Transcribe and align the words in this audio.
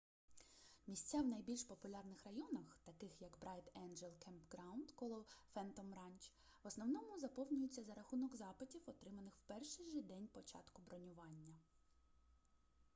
місця 0.87 1.21
в 1.21 1.27
найбільш 1.27 1.63
популярних 1.63 2.23
районах 2.25 2.77
таких 2.83 3.21
як 3.21 3.39
брайт 3.39 3.71
енджел 3.77 4.11
кемпграунд 4.19 4.91
коло 4.91 5.25
фентом 5.53 5.93
ранч 5.93 6.31
в 6.63 6.67
основному 6.67 7.19
заповнюються 7.19 7.83
за 7.83 7.93
разунок 7.93 8.35
запитів 8.35 8.81
отриманих 8.85 9.33
в 9.37 9.41
перший 9.47 9.89
же 9.89 10.01
день 10.01 10.27
початку 10.27 10.81
бронювання 10.89 11.55